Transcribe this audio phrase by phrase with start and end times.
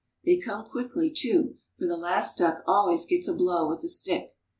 [0.25, 4.31] They come quickly too, for the last duck always gets a blow with a stick.